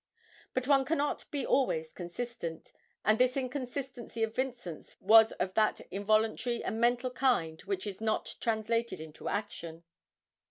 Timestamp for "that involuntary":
5.53-6.63